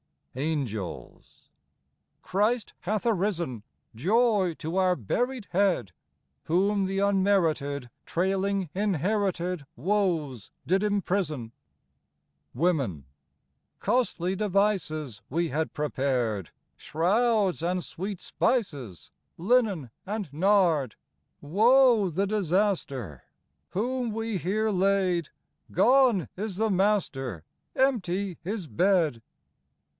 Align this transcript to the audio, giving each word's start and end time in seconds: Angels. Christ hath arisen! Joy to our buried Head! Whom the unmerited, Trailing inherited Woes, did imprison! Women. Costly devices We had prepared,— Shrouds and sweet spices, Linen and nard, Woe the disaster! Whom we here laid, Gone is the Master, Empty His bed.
Angels. 0.33 1.49
Christ 2.23 2.73
hath 2.79 3.05
arisen! 3.05 3.63
Joy 3.93 4.55
to 4.57 4.77
our 4.77 4.95
buried 4.95 5.47
Head! 5.51 5.91
Whom 6.45 6.85
the 6.85 6.99
unmerited, 6.99 7.91
Trailing 8.05 8.69
inherited 8.73 9.65
Woes, 9.75 10.49
did 10.65 10.83
imprison! 10.83 11.51
Women. 12.55 13.05
Costly 13.79 14.35
devices 14.35 15.21
We 15.29 15.49
had 15.49 15.73
prepared,— 15.73 16.49
Shrouds 16.77 17.61
and 17.61 17.83
sweet 17.83 18.21
spices, 18.21 19.11
Linen 19.37 19.91
and 20.05 20.31
nard, 20.33 20.95
Woe 21.41 22.09
the 22.09 22.25
disaster! 22.25 23.25
Whom 23.71 24.13
we 24.13 24.37
here 24.37 24.71
laid, 24.71 25.29
Gone 25.71 26.29
is 26.37 26.55
the 26.55 26.71
Master, 26.71 27.43
Empty 27.75 28.39
His 28.41 28.65
bed. 28.67 29.21